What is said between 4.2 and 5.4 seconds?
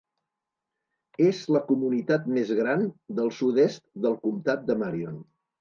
comtat de Marion.